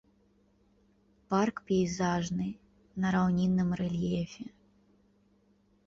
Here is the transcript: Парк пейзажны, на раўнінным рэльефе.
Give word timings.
Парк 1.33 1.55
пейзажны, 1.67 2.49
на 3.05 3.15
раўнінным 3.17 3.69
рэльефе. 3.85 4.45